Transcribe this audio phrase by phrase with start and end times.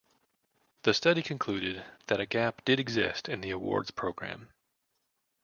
[0.81, 4.49] The study concluded that a gap did exist in the awards program.